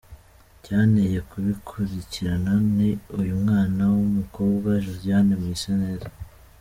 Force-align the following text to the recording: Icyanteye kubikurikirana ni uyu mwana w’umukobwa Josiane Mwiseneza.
Icyanteye 0.57 1.17
kubikurikirana 1.29 2.53
ni 2.75 2.89
uyu 3.19 3.33
mwana 3.41 3.81
w’umukobwa 3.93 4.69
Josiane 4.85 5.33
Mwiseneza. 5.41 6.07